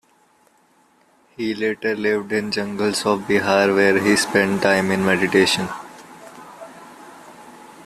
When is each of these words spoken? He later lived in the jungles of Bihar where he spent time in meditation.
He 1.37 1.53
later 1.53 1.95
lived 1.95 2.31
in 2.33 2.45
the 2.45 2.51
jungles 2.55 3.05
of 3.05 3.27
Bihar 3.27 3.75
where 3.75 3.99
he 4.03 4.15
spent 4.15 4.63
time 4.63 4.89
in 4.89 5.05
meditation. 5.05 5.67